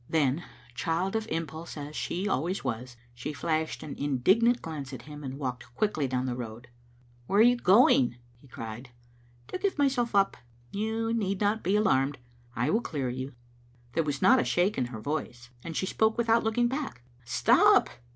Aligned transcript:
Then, 0.09 0.43
child 0.73 1.15
of 1.15 1.27
impulse 1.27 1.77
as 1.77 1.95
she 1.95 2.27
always 2.27 2.63
was, 2.63 2.97
she 3.13 3.33
flashed 3.33 3.83
an 3.83 3.93
in 3.97 4.17
dignant 4.17 4.59
glance 4.59 4.93
at 4.93 5.03
him, 5.03 5.23
and 5.23 5.37
walked 5.37 5.71
quickly 5.75 6.07
down 6.07 6.25
the 6.25 6.35
road." 6.35 6.69
Where 7.27 7.37
are 7.37 7.43
you 7.43 7.55
going?" 7.55 8.15
he 8.41 8.47
cried. 8.47 8.89
"To 9.49 9.59
give 9.59 9.77
myself 9.77 10.15
up. 10.15 10.35
You 10.71 11.13
need 11.13 11.39
not 11.39 11.61
be 11.61 11.75
alarmed; 11.75 12.17
I 12.55 12.71
will 12.71 12.81
clear 12.81 13.09
you." 13.09 13.35
There 13.93 14.01
was 14.03 14.23
not 14.23 14.39
a 14.39 14.43
shake 14.43 14.75
in 14.75 14.85
her 14.85 14.99
voice, 14.99 15.51
and 15.63 15.77
she 15.77 15.85
spoke 15.85 16.17
without 16.17 16.43
looking 16.43 16.67
back. 16.67 17.03
"Stop!" 17.23 17.87